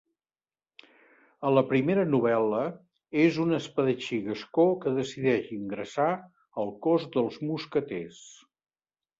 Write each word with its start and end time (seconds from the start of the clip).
A 1.49 1.51
la 1.57 1.63
primera 1.73 2.05
novel·la, 2.13 2.61
és 3.25 3.37
un 3.45 3.57
espadatxí 3.59 4.19
gascó 4.31 4.65
que 4.87 4.95
decideix 4.97 5.53
ingressar 5.59 6.11
al 6.65 6.75
cos 6.87 7.07
dels 7.19 7.39
mosqueters. 7.53 8.27